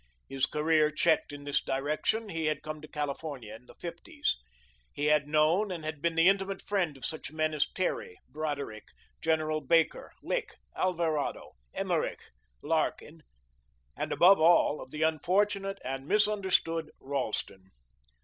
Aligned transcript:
His 0.27 0.47
career 0.47 0.89
checked 0.89 1.31
in 1.31 1.43
this 1.43 1.63
direction, 1.63 2.29
he 2.29 2.45
had 2.47 2.63
come 2.63 2.81
to 2.81 2.87
California 2.87 3.53
in 3.53 3.67
the 3.67 3.75
fifties. 3.75 4.35
He 4.91 5.05
had 5.05 5.27
known 5.27 5.69
and 5.71 5.85
had 5.85 6.01
been 6.01 6.15
the 6.15 6.27
intimate 6.27 6.63
friend 6.63 6.97
of 6.97 7.05
such 7.05 7.31
men 7.31 7.53
as 7.53 7.69
Terry, 7.75 8.17
Broderick, 8.27 8.85
General 9.21 9.61
Baker, 9.61 10.11
Lick, 10.23 10.55
Alvarado, 10.75 11.51
Emerich, 11.75 12.23
Larkin, 12.63 13.21
and, 13.95 14.11
above 14.11 14.39
all, 14.41 14.81
of 14.81 14.89
the 14.89 15.03
unfortunate 15.03 15.77
and 15.83 16.07
misunderstood 16.07 16.89
Ralston. 16.99 17.69